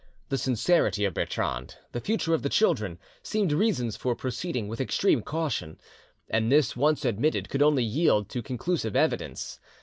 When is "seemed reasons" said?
3.21-3.95